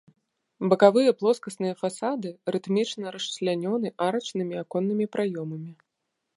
[0.69, 5.71] Бакавыя плоскасныя фасады рытмічна расчлянёны арачнымі аконнымі праёмамі.